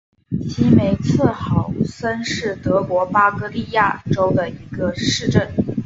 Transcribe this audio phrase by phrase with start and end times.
[0.49, 5.53] 齐梅茨豪森是德国巴伐利亚州的一个市镇。